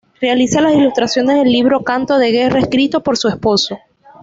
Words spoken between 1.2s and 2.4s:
del libro Canto de